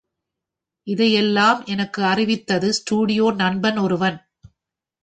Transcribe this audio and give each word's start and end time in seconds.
இதையெல்லம் 0.87 1.65
எனக்கு 1.65 2.03
அறிவித்தது 2.03 2.69
ஸ்டுடியோ 2.73 3.31
நண்பன் 3.35 3.77
ஒருவன். 3.77 4.19